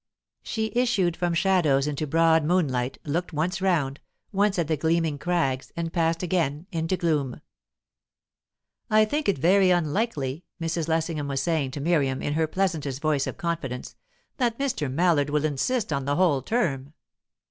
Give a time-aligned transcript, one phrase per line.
[0.41, 3.99] She issued from shadows into broad moonlight, looked once round,
[4.31, 7.39] once at the gleaming crags, and passed again into gloom.
[8.89, 10.87] "I think it very unlikely," Mrs.
[10.87, 13.95] Lessingham was saying to Miriam, in her pleasantest voice of confidence,
[14.37, 14.91] "that Mr.
[14.91, 16.93] Mallard will insist on the whole term."